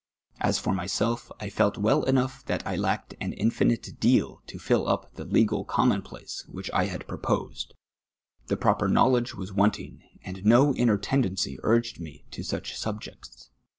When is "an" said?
3.21-3.33